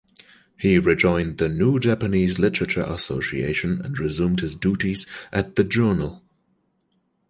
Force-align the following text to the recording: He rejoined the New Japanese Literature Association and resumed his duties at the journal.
He 0.57 0.79
rejoined 0.79 1.37
the 1.37 1.47
New 1.47 1.79
Japanese 1.79 2.39
Literature 2.39 2.81
Association 2.81 3.81
and 3.85 3.99
resumed 3.99 4.39
his 4.39 4.55
duties 4.55 5.05
at 5.31 5.57
the 5.57 5.63
journal. 5.63 6.23